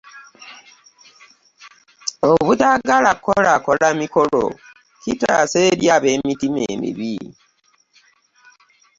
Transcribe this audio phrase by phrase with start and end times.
[2.31, 4.43] obutaagala kkolaakola mikolo
[5.03, 7.15] kitaasa eri ab'emitima emibi.